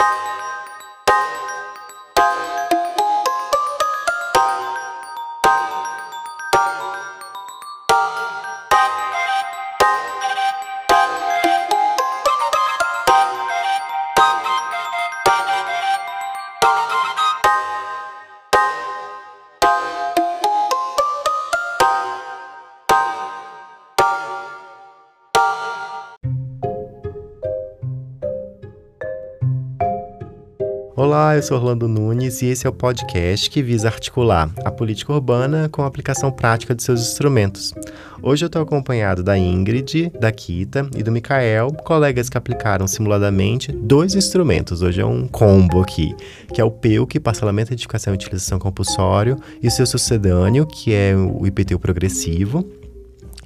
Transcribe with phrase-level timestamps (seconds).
[0.00, 0.49] you
[31.30, 35.12] Olá, eu sou Orlando Nunes e esse é o podcast que visa articular a política
[35.12, 37.72] urbana com a aplicação prática de seus instrumentos.
[38.20, 43.70] Hoje eu estou acompanhado da Ingrid, da Kita e do Mikael, colegas que aplicaram simuladamente
[43.70, 44.82] dois instrumentos.
[44.82, 46.16] Hoje é um combo aqui,
[46.52, 51.14] que é o PEUC, Parcelamento, Edificação e Utilização Compulsório, e o seu sucedâneo, que é
[51.14, 52.68] o IPTU Progressivo,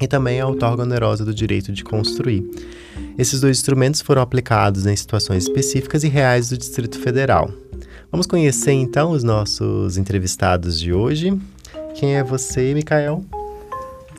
[0.00, 2.48] e também a outorga onerosa do direito de construir.
[3.18, 7.50] Esses dois instrumentos foram aplicados em situações específicas e reais do Distrito Federal.
[8.14, 11.36] Vamos conhecer então os nossos entrevistados de hoje.
[11.96, 13.24] Quem é você, Mikael?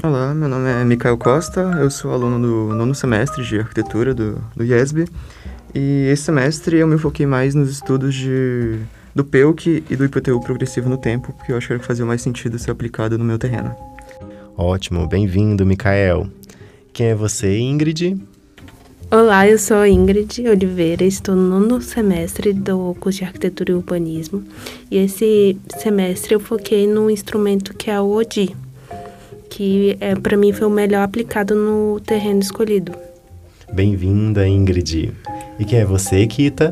[0.04, 4.38] Olá, meu nome é Mikael Costa, eu sou aluno do nono semestre de arquitetura do,
[4.54, 5.08] do IESB
[5.74, 8.80] e esse semestre eu me foquei mais nos estudos de,
[9.16, 12.60] do PEUC e do IPTU progressivo no tempo, porque eu acho que fazia mais sentido
[12.60, 13.74] ser aplicado no meu terreno.
[14.58, 16.28] Ótimo, bem-vindo, Mikael.
[16.92, 18.22] Quem é você, Ingrid?
[19.18, 24.44] Olá, eu sou Ingrid Oliveira, estou no nono semestre do curso de Arquitetura e Urbanismo
[24.92, 28.54] e esse semestre eu foquei no instrumento que é o ODI,
[29.50, 32.92] que é, para mim foi o melhor aplicado no terreno escolhido.
[33.72, 35.14] Bem-vinda, Ingrid.
[35.58, 36.72] E quem é você, Kita?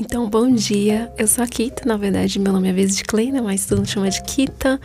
[0.00, 1.12] Então, bom dia.
[1.18, 3.88] Eu sou a Kita, na verdade, meu nome é Vez de Kleina, mas todo mundo
[3.88, 4.80] chama de Kita.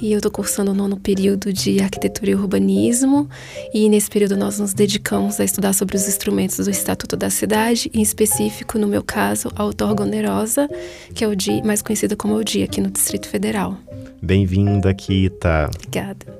[0.00, 3.28] E eu tô cursando o nono período de arquitetura e urbanismo.
[3.74, 7.90] E nesse período nós nos dedicamos a estudar sobre os instrumentos do Estatuto da Cidade,
[7.92, 10.68] em específico, no meu caso, a outorga onerosa,
[11.12, 13.76] que é o DI, mais conhecida como o DI aqui no Distrito Federal.
[14.22, 15.68] Bem-vinda, Kita.
[15.74, 16.39] Obrigada.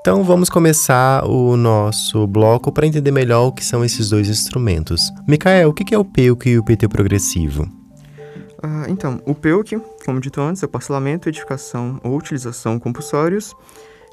[0.00, 5.12] Então vamos começar o nosso bloco para entender melhor o que são esses dois instrumentos.
[5.28, 7.64] Mikael, o que é o PEUC e o PT progressivo?
[8.64, 13.54] Uh, então, o PEUC, como dito antes, é o parcelamento, edificação ou utilização compulsórios,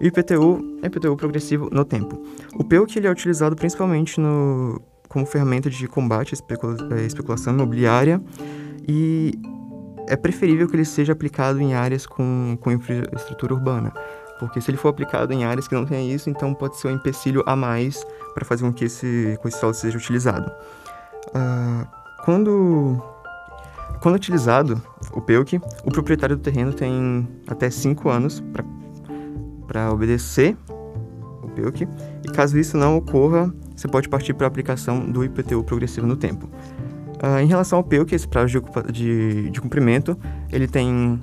[0.02, 2.22] e o IPTU é IPTU progressivo no tempo.
[2.56, 7.54] O PEUC ele é utilizado principalmente no, como ferramenta de combate à especula à especulação
[7.54, 8.22] imobiliária
[8.86, 9.32] e
[10.08, 13.94] é preferível que ele seja aplicado em áreas com, com infraestrutura urbana,
[14.40, 16.92] porque se ele for aplicado em áreas que não tem isso, então pode ser um
[16.92, 20.52] empecilho a mais para fazer com que esse, com esse solo seja utilizado.
[21.30, 21.88] Uh,
[22.24, 23.02] quando,
[24.02, 24.82] quando utilizado
[25.12, 28.44] o PEUC, o proprietário do terreno tem até 5 anos
[29.68, 30.56] para obedecer
[31.42, 31.88] o PEUC,
[32.24, 36.16] e caso isso não ocorra, você pode partir para a aplicação do IPTU progressivo no
[36.16, 36.50] tempo.
[37.24, 40.18] Uh, em relação ao PEUC, esse prazo de, de, de cumprimento,
[40.52, 41.20] ele tem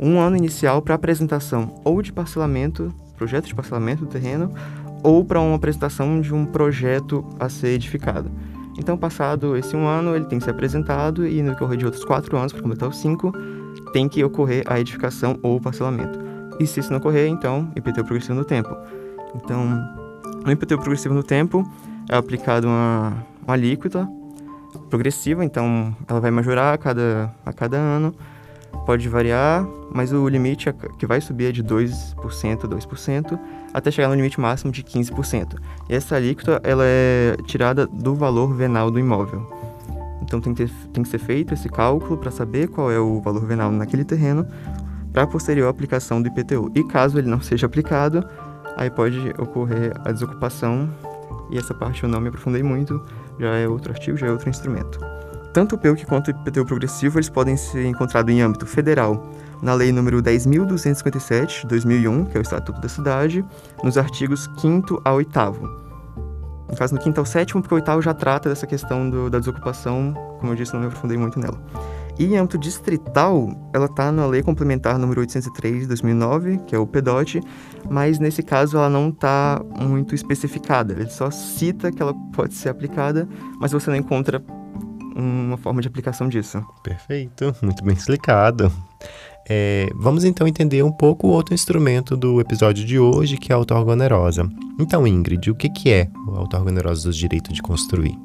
[0.00, 4.52] um ano inicial para apresentação ou de parcelamento, projeto de parcelamento do terreno,
[5.02, 8.30] ou para uma apresentação de um projeto a ser edificado.
[8.78, 12.04] Então, passado esse um ano, ele tem que ser apresentado e no decorrer de outros
[12.04, 13.32] quatro anos, para completar os cinco,
[13.92, 16.18] tem que ocorrer a edificação ou o parcelamento.
[16.58, 18.74] E se isso não ocorrer, então, IPTU progressivo no tempo.
[19.34, 19.66] Então,
[20.44, 21.62] no IPTU progressivo no tempo,
[22.08, 24.08] é aplicado uma, uma alíquota
[24.88, 28.14] progressiva, então ela vai majorar a cada, a cada ano,
[28.86, 33.38] pode variar, mas o limite é que vai subir é de 2%, 2%,
[33.72, 35.56] até chegar no limite máximo de 15%.
[35.88, 39.48] E essa alíquota ela é tirada do valor venal do imóvel.
[40.22, 43.20] Então tem que, ter, tem que ser feito esse cálculo para saber qual é o
[43.20, 44.46] valor venal naquele terreno
[45.12, 46.70] para posterior aplicação do IPTU.
[46.74, 48.24] E caso ele não seja aplicado,
[48.76, 50.88] aí pode ocorrer a desocupação,
[51.50, 53.02] e essa parte eu não me aprofundei muito,
[53.38, 55.00] já é outro artigo, já é outro instrumento.
[55.52, 59.74] Tanto o PEUC quanto o IPTU progressivo eles podem ser encontrados em âmbito federal, na
[59.74, 63.44] Lei nº 10.257, de 2001, que é o Estatuto da Cidade,
[63.82, 65.30] nos artigos 5 a 8
[66.68, 69.40] No caso, no 5 ao 7 porque o 8 já trata dessa questão do, da
[69.40, 71.60] desocupação, como eu disse, não me aprofundei muito nela.
[72.16, 76.78] E em âmbito distrital, ela está na Lei Complementar número 803 de 2009, que é
[76.78, 77.40] o PEDOT,
[77.88, 80.92] mas nesse caso ela não está muito especificada.
[80.92, 83.26] Ele só cita que ela pode ser aplicada,
[83.58, 84.42] mas você não encontra
[85.20, 86.64] uma forma de aplicação disso.
[86.82, 88.72] Perfeito, muito bem explicado.
[89.48, 93.54] É, vamos então entender um pouco o outro instrumento do episódio de hoje, que é
[93.54, 94.48] a outorga onerosa.
[94.78, 98.16] Então, Ingrid, o que, que é a outorga onerosa dos direitos de construir?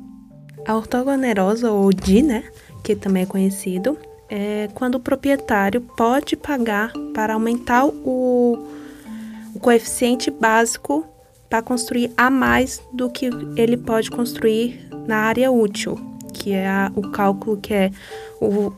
[0.68, 2.44] A outorga onerosa, ou DI, né,
[2.84, 3.98] que também é conhecido,
[4.30, 8.68] é quando o proprietário pode pagar para aumentar o,
[9.54, 11.06] o coeficiente básico
[11.50, 15.98] para construir a mais do que ele pode construir na área útil,
[16.36, 17.92] que é a, o cálculo que é
[18.42, 18.72] o,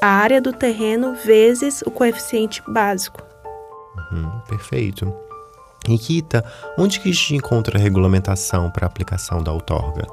[0.00, 3.22] a área do terreno vezes o coeficiente básico.
[4.12, 5.12] Uhum, perfeito.
[5.88, 6.44] Nikita,
[6.78, 10.06] onde que a gente encontra a regulamentação para aplicação da outorga?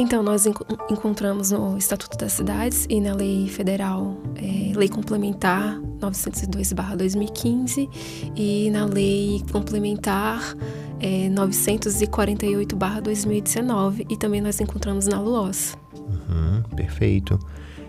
[0.00, 5.78] Então, nós enco encontramos no Estatuto das Cidades e na Lei Federal, é, Lei Complementar
[6.00, 7.86] 902-2015
[8.34, 10.56] e na Lei Complementar
[11.00, 15.76] é, 948-2019 e também nós encontramos na LUOS.
[15.94, 17.38] Uhum, perfeito.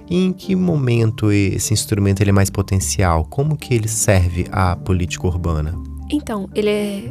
[0.10, 3.24] E em que momento esse instrumento ele é mais potencial?
[3.24, 5.82] Como que ele serve à política urbana?
[6.12, 7.10] Então, ele é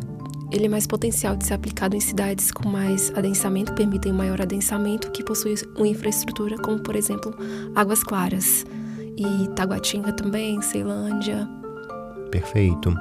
[0.53, 5.11] ele é mais potencial de ser aplicado em cidades com mais adensamento, permitem maior adensamento,
[5.11, 7.35] que possuem uma infraestrutura como, por exemplo,
[7.75, 8.65] Águas Claras
[9.17, 11.49] e Taguatinga também, Ceilândia.
[12.31, 12.95] Perfeito.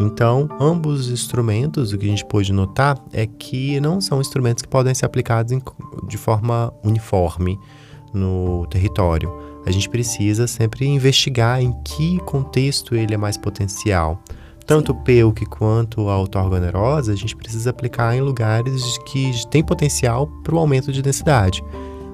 [0.00, 4.62] Então, ambos os instrumentos, o que a gente pôde notar é que não são instrumentos
[4.62, 5.60] que podem ser aplicados em,
[6.06, 7.58] de forma uniforme
[8.14, 9.32] no território.
[9.66, 14.22] A gente precisa sempre investigar em que contexto ele é mais potencial.
[14.68, 20.26] Tanto o PEUC quanto a auto-organerosa, a gente precisa aplicar em lugares que têm potencial
[20.44, 21.64] para o aumento de densidade.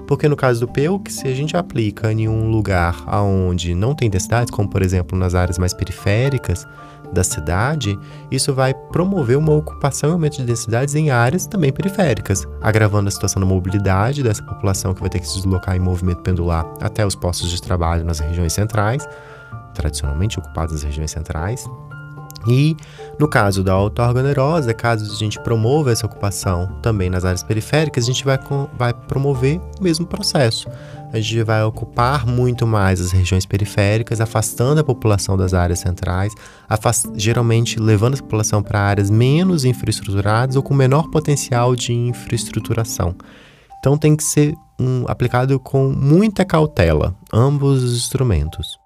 [0.07, 4.09] Porque no caso do PEUC, se a gente aplica em um lugar onde não tem
[4.09, 6.65] densidade, como por exemplo nas áreas mais periféricas
[7.11, 7.99] da cidade,
[8.31, 13.11] isso vai promover uma ocupação e aumento de densidades em áreas também periféricas, agravando a
[13.11, 17.05] situação da mobilidade dessa população que vai ter que se deslocar em movimento pendular até
[17.05, 19.05] os postos de trabalho nas regiões centrais,
[19.73, 21.67] tradicionalmente ocupadas nas regiões centrais,
[22.47, 22.75] e
[23.19, 28.07] no caso da auto-organerosa, caso a gente promova essa ocupação também nas áreas periféricas, a
[28.07, 28.37] gente vai,
[28.77, 30.67] vai promover o mesmo processo.
[31.13, 36.33] A gente vai ocupar muito mais as regiões periféricas, afastando a população das áreas centrais,
[37.15, 43.15] geralmente levando a população para áreas menos infraestruturadas ou com menor potencial de infraestruturação.
[43.79, 48.84] Então tem que ser um, aplicado com muita cautela, ambos os instrumentos.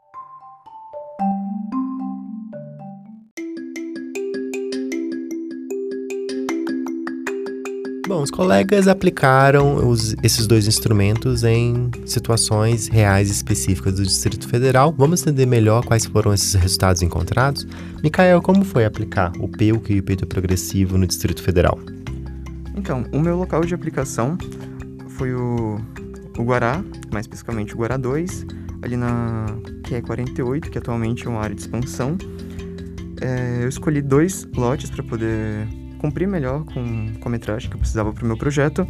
[8.19, 14.93] Bom, os colegas aplicaram os, esses dois instrumentos em situações reais específicas do Distrito Federal.
[14.97, 17.65] Vamos entender melhor quais foram esses resultados encontrados?
[18.03, 21.79] Micael, como foi aplicar o PEUC e o IPT progressivo no Distrito Federal?
[22.75, 24.37] Então, o meu local de aplicação
[25.07, 25.79] foi o,
[26.37, 26.83] o Guará,
[27.13, 28.45] mais especificamente o Guará 2,
[28.81, 29.45] ali na
[29.87, 32.17] QE 48, que atualmente é uma área de expansão.
[33.21, 37.79] É, eu escolhi dois lotes para poder cumprir melhor com, com a metragem que eu
[37.79, 38.87] precisava para o meu projeto.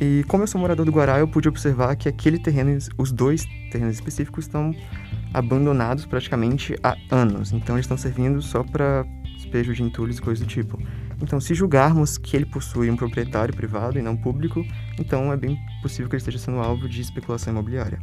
[0.00, 3.44] E como eu sou morador do Guará, eu pude observar que aquele terreno, os dois
[3.72, 4.72] terrenos específicos, estão
[5.34, 7.52] abandonados praticamente há anos.
[7.52, 9.04] Então eles estão servindo só para
[9.36, 10.78] despejo de entulhos e coisas do tipo.
[11.20, 14.64] Então, se julgarmos que ele possui um proprietário privado e não público,
[14.98, 17.98] então é bem possível que ele esteja sendo alvo de especulação imobiliária.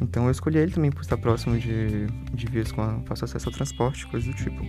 [0.00, 3.54] Então, eu escolhi ele também por estar próximo de, de vias com fácil acesso ao
[3.54, 4.62] transporte, coisas do tipo.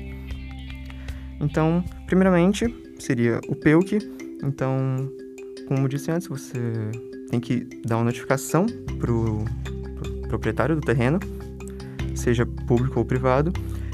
[1.42, 4.00] Então, primeiramente, seria o PEUC.
[4.44, 5.10] Então,
[5.68, 6.60] como disse antes, você
[7.30, 8.66] tem que dar uma notificação
[9.00, 9.46] para o
[9.96, 11.20] pro proprietário do terreno,
[12.16, 13.52] seja público ou privado.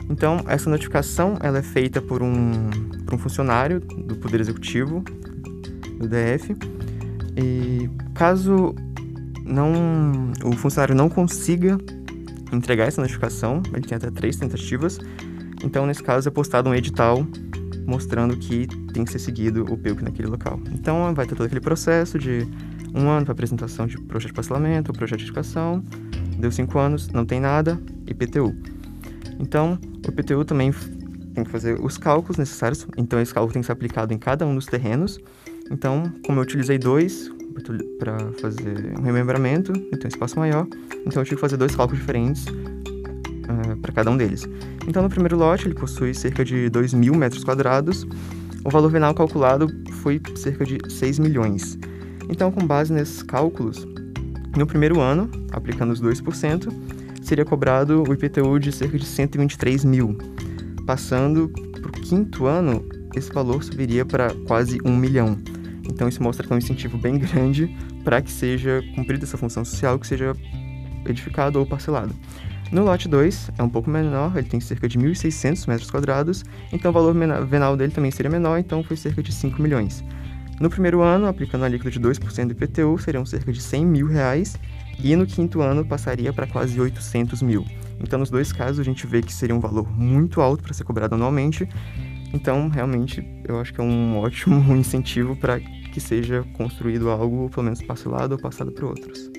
[0.10, 2.70] Então, essa notificação ela é feita por um,
[3.06, 5.04] por um funcionário do Poder Executivo,
[6.00, 6.56] do DF.
[7.38, 8.74] E caso
[9.46, 11.78] não, o funcionário não consiga
[12.52, 14.98] entregar essa notificação, ele tem até três tentativas,
[15.64, 17.26] então, nesse caso, é postado um edital
[17.86, 20.60] mostrando que tem que ser seguido o PEUC naquele local.
[20.72, 22.48] Então, vai ter todo aquele processo de
[22.94, 25.84] um ano para apresentação de projeto de parcelamento, projeto de educação,
[26.38, 28.56] deu cinco anos, não tem nada, IPTU.
[29.40, 30.74] Então, o IPTU também
[31.34, 34.46] tem que fazer os cálculos necessários, então esse cálculo tem que ser aplicado em cada
[34.46, 35.20] um dos terrenos.
[35.72, 37.32] Então, como eu utilizei dois
[38.00, 40.66] para fazer um remembramento, então espaço maior,
[41.06, 42.46] então eu tive que fazer dois cálculos diferentes
[43.50, 44.48] uh, para cada um deles.
[44.88, 48.06] Então, no primeiro lote, ele possui cerca de 2 mil metros quadrados.
[48.64, 49.68] O valor venal calculado
[50.02, 51.78] foi cerca de 6 milhões.
[52.30, 53.88] Então, com base nesses cálculos,
[54.56, 56.72] no primeiro ano, aplicando os 2%,
[57.22, 60.18] seria cobrado o IPTU de cerca de 123 mil.
[60.86, 65.38] Passando para o quinto ano, esse valor subiria para quase 1 milhão.
[65.88, 69.66] Então, isso mostra que é um incentivo bem grande para que seja cumprida essa função
[69.66, 70.36] social, que seja
[71.06, 72.14] edificado ou parcelado.
[72.72, 76.92] No lote 2 é um pouco menor, ele tem cerca de 1.600 metros quadrados, então
[76.92, 77.16] o valor
[77.48, 80.04] venal dele também seria menor, então foi cerca de 5 milhões.
[80.60, 84.08] No primeiro ano, aplicando a alíquota de 2% do IPTU, seriam cerca de 100 mil
[84.08, 84.56] reais,
[85.02, 87.66] e no quinto ano passaria para quase 800 mil.
[88.00, 90.84] Então, nos dois casos, a gente vê que seria um valor muito alto para ser
[90.84, 91.68] cobrado anualmente,
[92.32, 97.64] Então, realmente, eu acho que é um ótimo incentivo para que seja construído algo, pelo
[97.64, 99.32] menos parcelado ou passado para outros.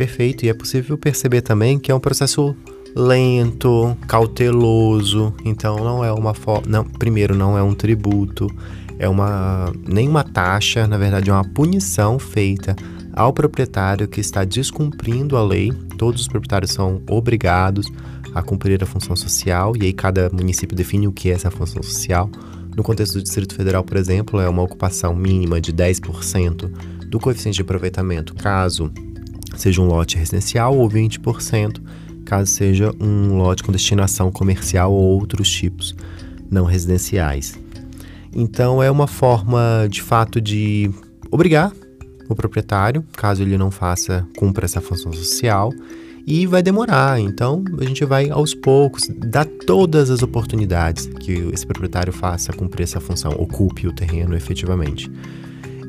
[0.00, 2.56] Perfeito, e é possível perceber também que é um processo
[2.96, 6.32] lento, cauteloso, então não é uma
[6.66, 8.46] não, primeiro não é um tributo,
[8.98, 12.74] é uma nem uma taxa, na verdade é uma punição feita
[13.12, 15.70] ao proprietário que está descumprindo a lei.
[15.98, 17.86] Todos os proprietários são obrigados
[18.34, 21.82] a cumprir a função social e aí cada município define o que é essa função
[21.82, 22.30] social.
[22.74, 26.70] No contexto do Distrito Federal, por exemplo, é uma ocupação mínima de 10%
[27.06, 28.90] do coeficiente de aproveitamento, caso
[29.56, 31.80] seja um lote residencial, ou 20%,
[32.24, 35.94] caso seja um lote com destinação comercial ou outros tipos
[36.50, 37.58] não residenciais.
[38.34, 40.90] Então, é uma forma de fato de
[41.30, 41.72] obrigar
[42.28, 45.72] o proprietário, caso ele não faça, cumpra essa função social,
[46.26, 47.20] e vai demorar.
[47.20, 52.84] Então, a gente vai aos poucos dar todas as oportunidades que esse proprietário faça cumprir
[52.84, 55.10] essa função, ocupe o terreno efetivamente.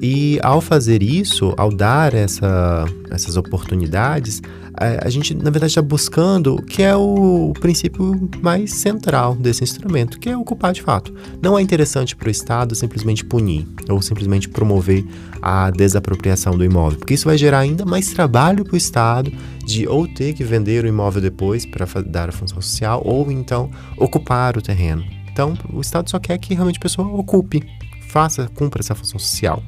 [0.01, 4.41] E ao fazer isso, ao dar essa, essas oportunidades,
[4.73, 9.63] a, a gente, na verdade, está buscando o que é o, princípio mais central desse
[9.63, 11.13] instrumento, que é ocupar de fato.
[11.39, 15.05] Não é interessante para o Estado simplesmente punir ou simplesmente promover
[15.39, 19.31] a desapropriação do imóvel, porque isso vai gerar ainda mais trabalho para o Estado
[19.63, 23.69] de ou ter que vender o imóvel depois para dar a função social ou então
[23.97, 25.03] ocupar o terreno.
[25.31, 27.63] Então, o Estado só quer que realmente a pessoa ocupe,
[28.11, 29.63] faça, cumpra essa função social.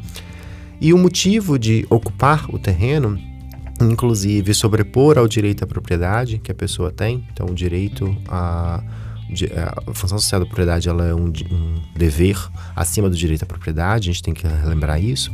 [0.81, 3.17] E o motivo de ocupar o terreno,
[3.81, 8.83] inclusive sobrepor ao direito à propriedade que a pessoa tem, então o direito a
[9.93, 12.37] função social da propriedade ela é um, um, dever
[12.75, 15.31] acima do direito à propriedade, a gente tem que lembrar isso.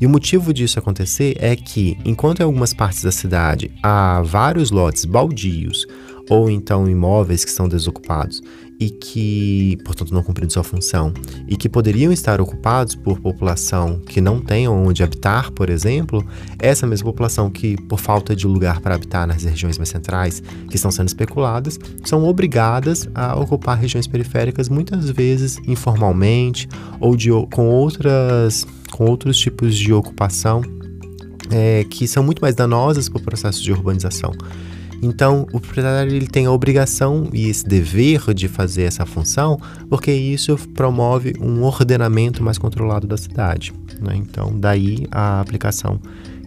[0.00, 4.70] E o motivo disso acontecer é que, enquanto em algumas partes da cidade há vários
[4.70, 5.86] lotes baldios
[6.28, 8.42] ou então imóveis que estão desocupados
[8.82, 11.12] e que, portanto, não cumprindo sua função,
[11.46, 16.26] e que poderiam estar ocupados por população que não tem onde habitar, por exemplo,
[16.58, 20.74] essa mesma população que, por falta de lugar para habitar nas regiões mais centrais, que
[20.74, 27.68] estão sendo especuladas, são obrigadas a ocupar regiões periféricas, muitas vezes informalmente ou de, com,
[27.68, 30.60] outras, com outros tipos de ocupação
[31.52, 34.32] é, que são muito mais danosas para o processo de urbanização.
[35.02, 40.12] Então, o proprietário ele tem a obrigação e esse dever de fazer essa função, porque
[40.12, 43.72] isso promove um ordenamento mais controlado da cidade.
[44.00, 44.14] Né?
[44.14, 46.00] Então, daí a aplicação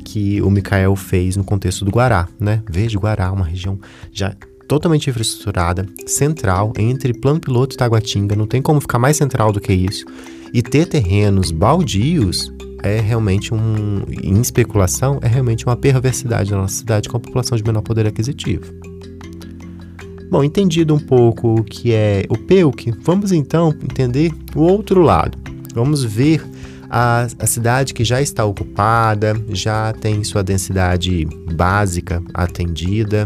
[0.06, 2.30] que o Mikael fez no contexto do Guará.
[2.40, 2.64] Né?
[2.70, 3.78] Veja, Guará, uma região
[4.14, 4.34] já
[4.68, 9.60] totalmente infraestruturada, central, entre Plano Piloto e Taguatinga, não tem como ficar mais central do
[9.60, 10.06] que isso.
[10.54, 12.52] E ter terrenos baldios
[12.88, 14.04] é realmente um.
[14.24, 18.06] Em especulação, é realmente uma perversidade na nossa cidade com a população de menor poder
[18.06, 18.74] aquisitivo.
[20.30, 25.38] Bom, entendido um pouco o que é o PEUC, vamos então entender o outro lado.
[25.74, 26.44] Vamos ver
[26.90, 33.26] a, a cidade que já está ocupada, já tem sua densidade básica atendida,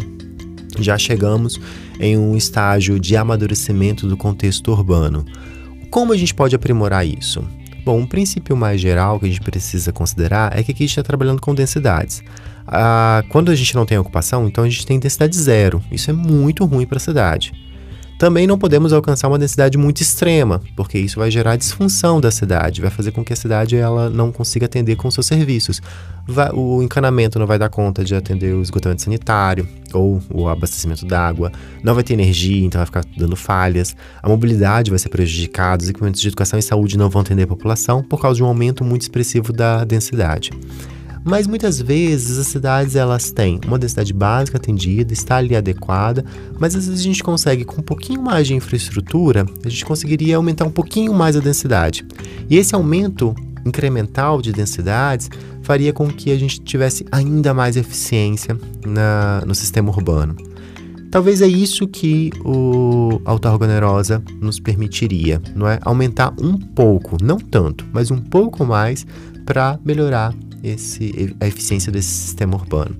[0.77, 1.59] já chegamos
[1.99, 5.25] em um estágio de amadurecimento do contexto urbano.
[5.89, 7.43] Como a gente pode aprimorar isso?
[7.89, 10.91] Bom, um princípio mais geral que a gente precisa considerar é que aqui a gente
[10.91, 12.21] está trabalhando com densidades.
[12.67, 15.83] Ah, quando a gente não tem ocupação, então a gente tem densidade zero.
[15.91, 17.51] Isso é muito ruim para a cidade.
[18.19, 22.81] Também não podemos alcançar uma densidade muito extrema, porque isso vai gerar disfunção da cidade,
[22.81, 25.81] vai fazer com que a cidade ela não consiga atender com seus serviços.
[26.27, 31.05] Vai, o encanamento não vai dar conta de atender o esgotamento sanitário ou o abastecimento
[31.05, 31.49] d'água,
[31.81, 33.95] não vai ter energia, então vai ficar dando falhas.
[34.21, 37.47] A mobilidade vai ser prejudicada, os equipamentos de educação e saúde não vão atender a
[37.47, 40.51] população por causa de um aumento muito expressivo da densidade.
[41.23, 46.23] Mas muitas vezes as cidades elas têm uma densidade básica atendida, está ali adequada,
[46.59, 50.37] mas às vezes a gente consegue com um pouquinho mais de infraestrutura, a gente conseguiria
[50.37, 52.05] aumentar um pouquinho mais a densidade.
[52.49, 53.35] E esse aumento
[53.65, 55.29] incremental de densidades
[55.61, 60.35] faria com que a gente tivesse ainda mais eficiência na, no sistema urbano.
[61.11, 65.79] Talvez é isso que o autarca onerosa nos permitiria, não é?
[65.81, 69.07] Aumentar um pouco, não tanto, mas um pouco mais
[69.43, 72.95] para melhorar esse, a eficiência desse sistema urbano.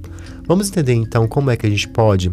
[0.46, 2.32] Vamos entender então como é que a gente pode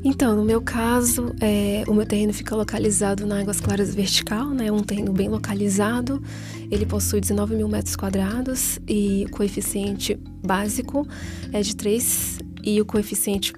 [0.03, 4.71] Então, no meu caso, é, o meu terreno fica localizado na Águas Claras Vertical, né?
[4.71, 6.21] Um terreno bem localizado.
[6.71, 11.07] Ele possui 19 mil metros quadrados e o coeficiente básico
[11.51, 13.53] é de 3 e o coeficiente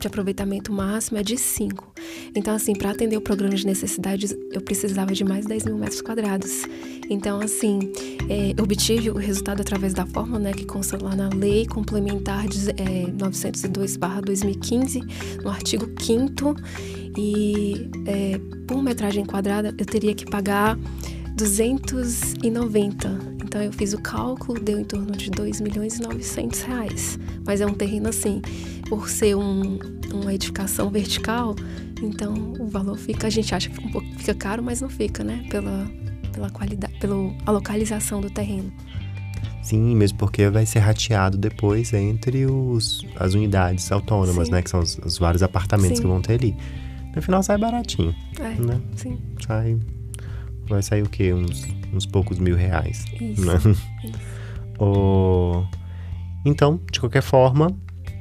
[0.00, 1.93] de aproveitamento máximo é de 5.
[2.34, 6.00] Então, assim, para atender o programa de necessidades, eu precisava de mais 10 mil metros
[6.00, 6.62] quadrados.
[7.10, 7.92] Então, assim,
[8.28, 12.70] é, obtive o resultado através da fórmula, né, que consta lá na Lei Complementar de,
[12.70, 16.54] é, 902-2015, no artigo 5
[17.16, 20.76] e é, por metragem quadrada eu teria que pagar
[21.36, 23.34] 290.
[23.44, 27.18] Então eu fiz o cálculo, deu em torno de 2 milhões e 900 reais.
[27.46, 28.40] Mas é um terreno assim,
[28.88, 29.78] por ser um,
[30.12, 31.54] uma edificação vertical,
[32.02, 34.88] então o valor fica, a gente acha que fica um pouco fica caro, mas não
[34.88, 35.44] fica, né?
[35.50, 35.86] Pela,
[36.32, 38.72] pela qualidade, pela localização do terreno.
[39.62, 44.52] Sim, mesmo porque vai ser rateado depois entre os, as unidades autônomas, Sim.
[44.54, 44.62] né?
[44.62, 46.02] Que são os, os vários apartamentos Sim.
[46.02, 46.54] que vão ter ali.
[47.16, 48.80] No final sai baratinho, É, né?
[48.96, 49.18] sim.
[49.46, 49.78] Sai.
[50.68, 51.32] Vai sair o quê?
[51.32, 53.04] Uns, uns poucos mil reais.
[53.20, 53.44] Isso.
[53.44, 53.54] Né?
[54.78, 55.64] O...
[56.46, 57.74] Então, de qualquer forma,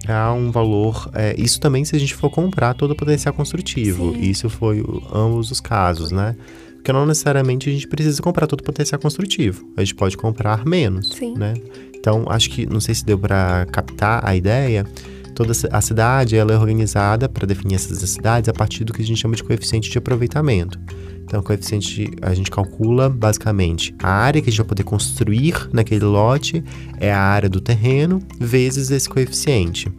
[0.07, 1.09] há um valor.
[1.13, 4.13] é, isso também se a gente for comprar todo o potencial construtivo.
[4.13, 4.21] Sim.
[4.21, 6.35] Isso foi o- ambos os casos, né?
[6.75, 9.65] Porque não necessariamente a gente precisa comprar todo o potencial construtivo.
[9.77, 11.33] A gente pode comprar menos, Sim.
[11.37, 11.53] né?
[11.95, 14.85] Então, acho que, não sei se deu para captar a ideia.
[15.33, 19.05] Toda a cidade ela é organizada para definir essas necessidades a partir do que a
[19.05, 20.79] gente chama de coeficiente de aproveitamento.
[21.23, 25.67] Então, o coeficiente a gente calcula basicamente a área que a gente vai poder construir
[25.71, 26.63] naquele lote
[26.99, 29.91] é a área do terreno vezes esse coeficiente.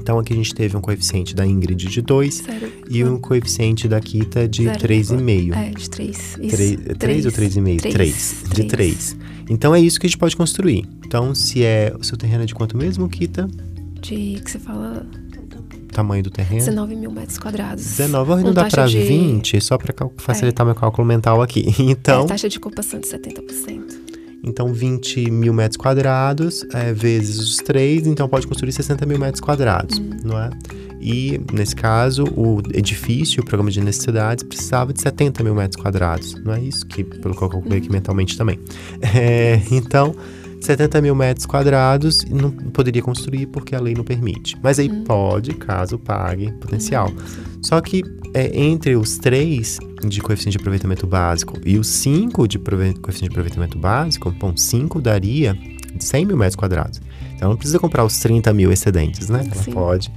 [0.00, 2.72] Então, aqui a gente teve um coeficiente da Ingrid de 2 Sério.
[2.90, 5.54] e um coeficiente da Kita de Zero 3,5.
[5.54, 6.38] É, de 3.
[6.40, 6.96] Isso.
[6.98, 7.80] 3 ou 3,5?
[7.80, 7.92] Três.
[7.92, 8.44] 3.
[8.52, 9.16] De Três.
[9.16, 9.16] 3.
[9.48, 10.88] Então é isso que a gente pode construir.
[11.06, 11.94] Então, se é.
[11.98, 13.48] O seu terreno é de quanto mesmo, Kita?
[14.02, 15.06] De que você fala
[15.92, 16.58] tamanho do terreno?
[16.64, 17.84] 19 mil metros quadrados.
[17.84, 21.66] 19, vou arredondar taxa para de- 20, só para facilitar meu cálculo mental aqui.
[21.78, 23.82] Então, É, taxa de ocupação de 70%.
[24.42, 29.40] então 20 mil metros quadrados é, vezes os 3, então pode construir 60 mil metros
[29.40, 30.50] quadrados, não é?
[31.00, 36.34] E, nesse caso, o edifício, o programa de necessidades, precisava de 70 mil metros quadrados.
[36.44, 36.86] Não é isso?
[36.86, 38.58] Que, pelo que eu calculei aqui mentalmente também.
[39.14, 40.14] É, então,
[40.62, 44.56] 70 mil metros quadrados não poderia construir porque a lei não permite.
[44.62, 47.10] Mas aí pode, caso pague potencial.
[47.60, 48.02] Só que
[48.34, 53.30] é, entre os 3 de coeficiente de aproveitamento básico e os 5 de coeficiente de
[53.30, 55.56] aproveitamento básico, bom, 5 daria
[55.98, 57.00] 100 mil metros quadrados.
[57.34, 59.44] Então não precisa comprar os 30 mil excedentes, né?
[59.44, 59.72] Ela Sim.
[59.72, 60.12] pode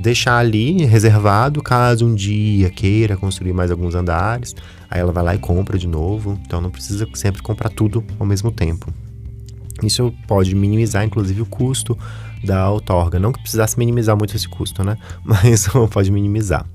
[0.00, 4.54] deixar ali reservado caso um dia queira construir mais alguns andares.
[4.88, 6.38] Aí ela vai lá e compra de novo.
[6.46, 8.92] Então não precisa sempre comprar tudo ao mesmo tempo.
[9.82, 11.98] Isso pode minimizar, inclusive, o custo
[12.44, 13.18] da outorga.
[13.18, 14.96] Não que precisasse minimizar muito esse custo, né?
[15.24, 16.66] Mas pode minimizar.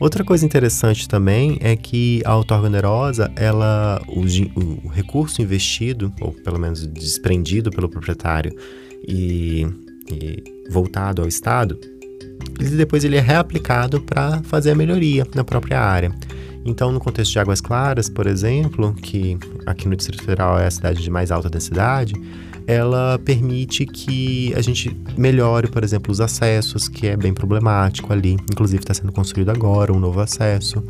[0.00, 4.22] Outra coisa interessante também é que a outorga onerosa, ela, o,
[4.58, 8.52] o recurso investido, ou pelo menos desprendido pelo proprietário
[9.06, 9.64] e,
[10.10, 11.78] e voltado ao Estado,
[12.58, 16.12] ele depois ele é reaplicado para fazer a melhoria na própria área.
[16.64, 20.70] Então, no contexto de Águas Claras, por exemplo, que aqui no Distrito Federal é a
[20.70, 22.14] cidade de mais alta densidade,
[22.66, 28.36] ela permite que a gente melhore, por exemplo, os acessos, que é bem problemático ali.
[28.50, 30.82] Inclusive, está sendo construído agora um novo acesso.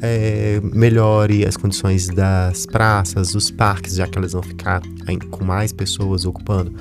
[0.00, 4.80] É, melhore as condições das praças, dos parques, já que elas vão ficar
[5.30, 6.72] com mais pessoas ocupando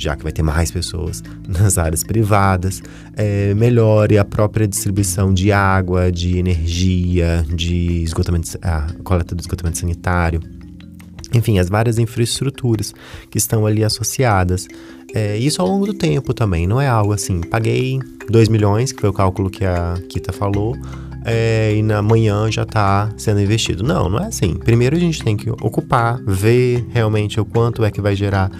[0.00, 2.82] já que vai ter mais pessoas nas áreas privadas,
[3.16, 9.78] é, melhore a própria distribuição de água, de energia, de esgotamento, a coleta do esgotamento
[9.78, 10.40] sanitário.
[11.32, 12.92] Enfim, as várias infraestruturas
[13.30, 14.66] que estão ali associadas.
[15.14, 19.00] É, isso ao longo do tempo também, não é algo assim, paguei 2 milhões, que
[19.00, 20.76] foi o cálculo que a Kita falou,
[21.24, 23.82] é, e na manhã já está sendo investido.
[23.82, 24.54] Não, não é assim.
[24.54, 28.50] Primeiro a gente tem que ocupar, ver realmente o quanto é que vai gerar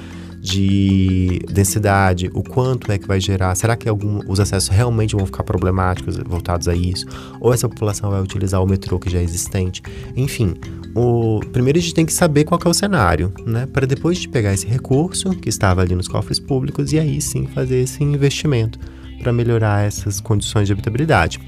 [0.40, 5.26] de densidade, o quanto é que vai gerar, será que algum, os acessos realmente vão
[5.26, 7.04] ficar problemáticos voltados a isso?
[7.38, 9.82] Ou essa população vai utilizar o metrô que já é existente?
[10.16, 10.54] Enfim,
[10.94, 13.66] o, primeiro a gente tem que saber qual é o cenário, né?
[13.66, 17.46] Para depois de pegar esse recurso que estava ali nos cofres públicos e aí sim
[17.46, 18.78] fazer esse investimento
[19.22, 21.38] para melhorar essas condições de habitabilidade.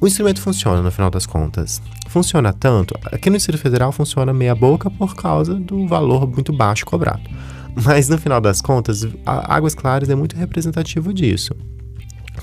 [0.00, 1.82] O instrumento funciona no final das contas.
[2.08, 6.86] Funciona tanto, aqui no Distrito Federal funciona meia boca por causa do valor muito baixo
[6.86, 7.28] cobrado.
[7.84, 11.54] Mas no final das contas, Águas Claras é muito representativo disso.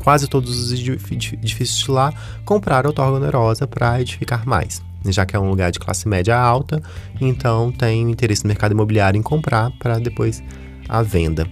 [0.03, 4.81] Quase todos os edif- edifícios de lá compraram outorga onerosa para edificar mais.
[5.05, 6.81] Já que é um lugar de classe média alta,
[7.21, 10.43] então tem interesse no mercado imobiliário em comprar para depois
[10.89, 11.47] a venda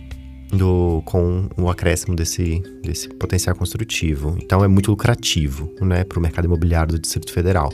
[0.49, 4.37] do, com o acréscimo desse, desse potencial construtivo.
[4.41, 7.69] Então é muito lucrativo né, para o mercado imobiliário do Distrito Federal.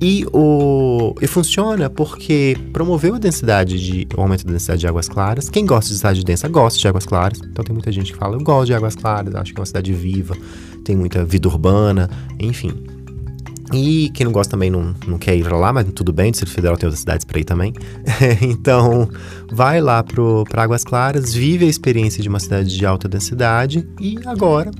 [0.00, 5.08] E, o, e funciona porque promoveu a densidade de o aumento da densidade de águas
[5.08, 5.48] claras.
[5.48, 7.40] Quem gosta de cidade densa gosta de águas claras.
[7.42, 9.66] Então tem muita gente que fala, eu gosto de águas claras, acho que é uma
[9.66, 10.36] cidade viva,
[10.84, 12.72] tem muita vida urbana, enfim.
[13.72, 16.54] E quem não gosta também não, não quer ir lá, mas tudo bem, o Distrito
[16.54, 17.72] Federal tem outras cidades para ir também.
[18.40, 19.08] então,
[19.50, 24.18] vai lá para Águas Claras, vive a experiência de uma cidade de alta densidade e
[24.24, 24.70] agora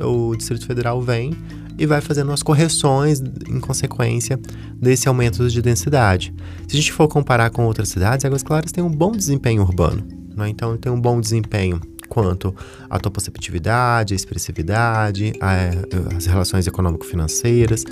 [0.00, 1.36] o Distrito Federal vem
[1.78, 4.38] e vai fazendo as correções em consequência
[4.74, 6.34] desse aumento de densidade.
[6.66, 10.06] Se a gente for comparar com outras cidades, Águas Claras tem um bom desempenho urbano,
[10.36, 10.48] né?
[10.48, 12.54] então tem um bom desempenho quanto
[12.88, 17.84] à topoceptividade, a expressividade, a, as relações econômico-financeiras.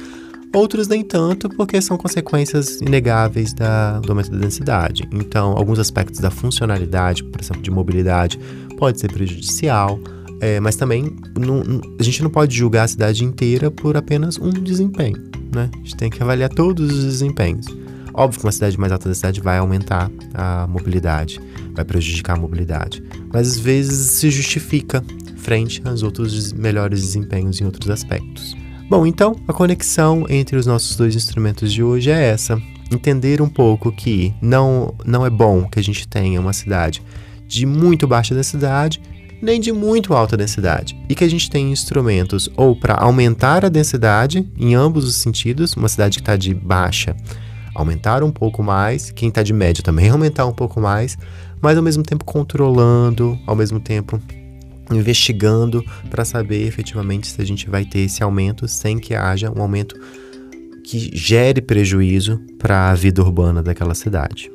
[0.55, 5.03] Outros nem tanto, porque são consequências inegáveis da, do aumento da densidade.
[5.13, 8.39] Então, alguns aspectos da funcionalidade, por exemplo, de mobilidade,
[8.79, 9.99] pode ser prejudicial,
[10.41, 11.63] é, mas também não,
[11.99, 15.17] a gente não pode julgar a cidade inteira por apenas um desempenho,
[15.55, 15.71] né?
[15.73, 17.67] A gente tem que avaliar todos os desempenhos.
[18.13, 21.41] Óbvio que uma cidade de mais alta densidade vai aumentar a mobilidade,
[21.75, 25.05] vai prejudicar a mobilidade, mas às vezes se justifica
[25.37, 28.57] frente aos outros melhores desempenhos em outros aspectos.
[28.89, 32.61] Bom, então a conexão entre os nossos dois instrumentos de hoje é essa:
[32.93, 37.03] entender um pouco que não, não é bom que a gente tenha uma cidade
[37.47, 39.01] de muito baixa densidade
[39.45, 43.69] nem de muito alta densidade, e que a gente tem instrumentos ou para aumentar a
[43.69, 47.15] densidade em ambos os sentidos, uma cidade que está de baixa
[47.75, 51.19] aumentar um pouco mais, quem está de média também aumentar um pouco mais,
[51.61, 54.21] mas ao mesmo tempo controlando, ao mesmo tempo
[54.91, 59.61] investigando para saber efetivamente se a gente vai ter esse aumento sem que haja um
[59.61, 59.99] aumento
[60.85, 64.51] que gere prejuízo para a vida urbana daquela cidade.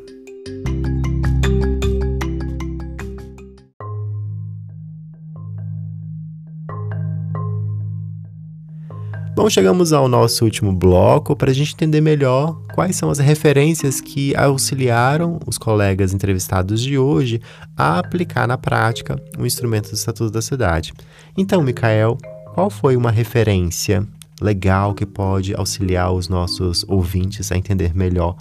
[9.39, 14.01] Bom, chegamos ao nosso último bloco para a gente entender melhor quais são as referências
[14.01, 17.41] que auxiliaram os colegas entrevistados de hoje
[17.73, 20.91] a aplicar na prática o instrumento do Estatuto da Cidade.
[21.37, 22.17] Então, Mikael,
[22.53, 24.05] qual foi uma referência
[24.41, 28.35] legal que pode auxiliar os nossos ouvintes a entender melhor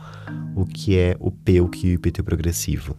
[0.57, 2.97] o que é o PEUC e o IPT progressivo?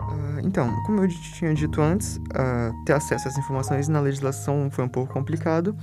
[0.00, 4.84] Uh, então, como eu tinha dito antes, uh, ter acesso essas informações na legislação foi
[4.84, 5.76] um pouco complicado.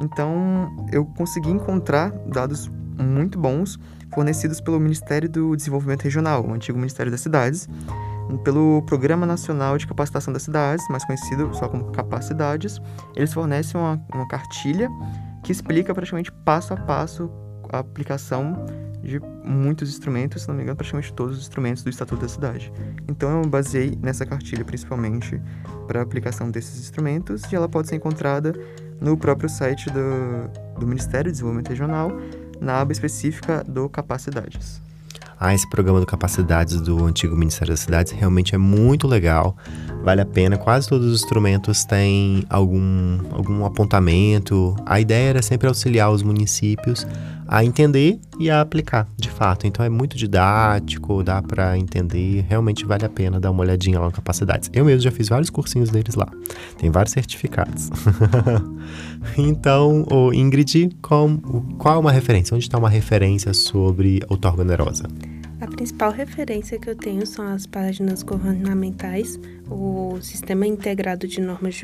[0.00, 3.78] Então, eu consegui encontrar dados muito bons
[4.12, 7.68] fornecidos pelo Ministério do Desenvolvimento Regional, o antigo Ministério das Cidades,
[8.44, 12.80] pelo Programa Nacional de Capacitação das Cidades, mais conhecido só como Capacidades.
[13.14, 14.88] Eles fornecem uma, uma cartilha
[15.42, 17.30] que explica praticamente passo a passo
[17.72, 18.64] a aplicação
[19.02, 22.72] de muitos instrumentos, se não me engano, praticamente todos os instrumentos do Estatuto da Cidade.
[23.08, 25.40] Então eu baseei nessa cartilha principalmente
[25.86, 28.52] para a aplicação desses instrumentos e ela pode ser encontrada
[29.00, 32.12] no próprio site do, do Ministério do Desenvolvimento Regional,
[32.60, 34.80] na aba específica do Capacidades.
[35.42, 39.56] Ah, esse programa do Capacidades do antigo Ministério das Cidades realmente é muito legal,
[40.04, 40.58] vale a pena.
[40.58, 44.76] Quase todos os instrumentos têm algum, algum apontamento.
[44.84, 47.06] A ideia era sempre auxiliar os municípios
[47.52, 49.66] a entender e a aplicar, de fato.
[49.66, 54.06] Então é muito didático, dá para entender, realmente vale a pena dar uma olhadinha lá
[54.06, 54.70] no Capacidades.
[54.72, 56.28] Eu mesmo já fiz vários cursinhos deles lá,
[56.78, 57.90] tem vários certificados.
[59.36, 61.28] então, oh, Ingrid, qual,
[61.76, 62.54] qual é uma referência?
[62.54, 65.08] Onde está uma referência sobre outorga onerosa?
[65.60, 71.74] A principal referência que eu tenho são as páginas governamentais, o Sistema Integrado de Normas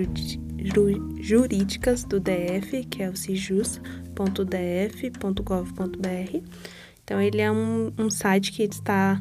[1.21, 3.17] Jurídicas do DF, que é o
[4.25, 6.41] cijus.df.gov.br.
[7.05, 9.21] Então, ele é um, um site que está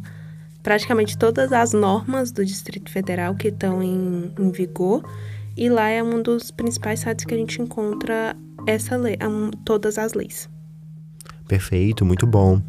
[0.64, 5.04] praticamente todas as normas do Distrito Federal que estão em, em vigor,
[5.56, 10.00] e lá é um dos principais sites que a gente encontra essa lei, um, todas
[10.00, 10.50] as leis.
[11.48, 12.60] Perfeito, muito bom.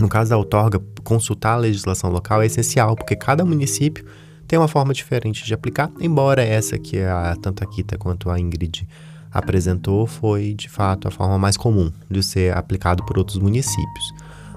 [0.00, 4.04] No caso da outorga, consultar a legislação local é essencial, porque cada município
[4.46, 8.38] tem uma forma diferente de aplicar, embora essa que a, tanto a Kita quanto a
[8.38, 8.86] Ingrid
[9.38, 14.14] apresentou foi, de fato, a forma mais comum de ser aplicado por outros municípios.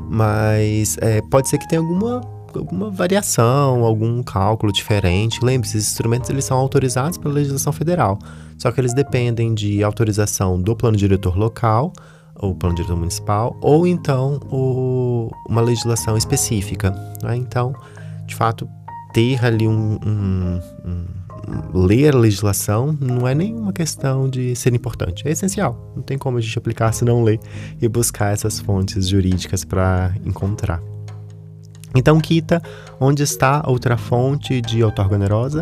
[0.09, 2.21] Mas é, pode ser que tenha alguma,
[2.55, 5.43] alguma variação, algum cálculo diferente.
[5.43, 8.17] Lembre-se, esses instrumentos eles são autorizados pela legislação federal,
[8.57, 11.93] só que eles dependem de autorização do plano diretor local,
[12.41, 16.91] o plano diretor municipal, ou então o, uma legislação específica.
[17.21, 17.35] Né?
[17.35, 17.73] Então,
[18.25, 18.67] de fato,
[19.13, 21.05] ter ali um, um, um,
[21.73, 25.93] ler a legislação não é nenhuma questão de ser importante, é essencial.
[25.95, 27.39] Não tem como a gente aplicar se não ler
[27.81, 30.81] e buscar essas fontes jurídicas para encontrar.
[31.95, 32.61] Então, Kita,
[32.99, 35.61] onde está outra fonte de outorga onerosa?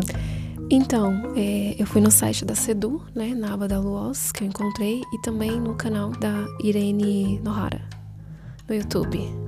[0.70, 4.48] Então, é, eu fui no site da Sedu, né, na aba da Luoz, que eu
[4.48, 7.80] encontrei, e também no canal da Irene Nohara,
[8.68, 9.47] no YouTube.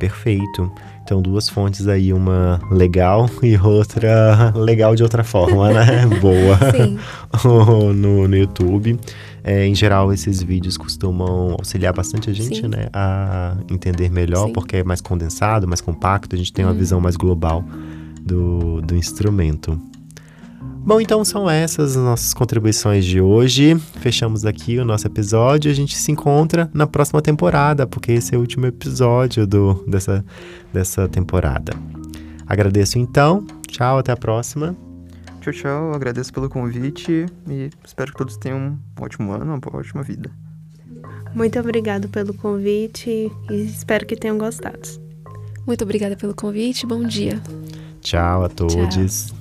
[0.00, 0.72] Perfeito.
[1.04, 6.06] Então, duas fontes aí, uma legal e outra legal de outra forma, né?
[6.20, 6.56] Boa.
[6.72, 6.98] Sim.
[7.94, 8.98] no, no YouTube.
[9.44, 12.68] É, em geral, esses vídeos costumam auxiliar bastante a gente, Sim.
[12.68, 12.88] né?
[12.92, 14.52] A entender melhor, Sim.
[14.52, 16.78] porque é mais condensado, mais compacto, a gente tem uma hum.
[16.78, 17.64] visão mais global
[18.20, 19.80] do, do instrumento.
[20.82, 23.76] Bom, então são essas as nossas contribuições de hoje.
[24.00, 25.70] Fechamos aqui o nosso episódio.
[25.70, 30.24] A gente se encontra na próxima temporada, porque esse é o último episódio do, dessa,
[30.72, 31.72] dessa temporada.
[32.46, 33.46] Agradeço então.
[33.68, 34.74] Tchau, até a próxima.
[35.40, 35.94] Tchau, tchau.
[35.94, 40.30] Agradeço pelo convite e espero que todos tenham um ótimo ano, uma ótima vida.
[41.34, 44.88] Muito obrigado pelo convite e espero que tenham gostado.
[45.66, 46.86] Muito obrigada pelo convite.
[46.86, 47.40] Bom dia.
[48.00, 49.28] Tchau a todos.
[49.28, 49.39] Tchau.